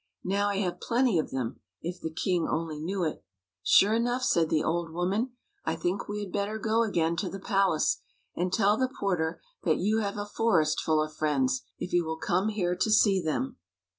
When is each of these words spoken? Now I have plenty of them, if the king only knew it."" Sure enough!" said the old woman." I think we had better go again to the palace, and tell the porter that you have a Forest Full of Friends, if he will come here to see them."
Now 0.23 0.49
I 0.49 0.55
have 0.61 0.81
plenty 0.81 1.19
of 1.19 1.29
them, 1.29 1.59
if 1.83 2.01
the 2.01 2.09
king 2.09 2.47
only 2.49 2.79
knew 2.79 3.03
it."" 3.03 3.23
Sure 3.63 3.93
enough!" 3.93 4.23
said 4.23 4.49
the 4.49 4.63
old 4.63 4.89
woman." 4.91 5.33
I 5.63 5.75
think 5.75 6.09
we 6.09 6.23
had 6.23 6.31
better 6.31 6.57
go 6.57 6.81
again 6.81 7.15
to 7.17 7.29
the 7.29 7.37
palace, 7.39 8.01
and 8.35 8.51
tell 8.51 8.77
the 8.77 8.89
porter 8.99 9.39
that 9.61 9.77
you 9.77 9.99
have 9.99 10.17
a 10.17 10.25
Forest 10.25 10.81
Full 10.81 11.03
of 11.03 11.13
Friends, 11.15 11.61
if 11.77 11.91
he 11.91 12.01
will 12.01 12.17
come 12.17 12.49
here 12.49 12.75
to 12.75 12.89
see 12.89 13.21
them." 13.21 13.57